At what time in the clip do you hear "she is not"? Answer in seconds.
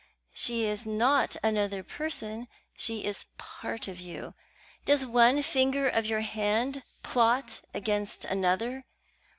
0.33-1.35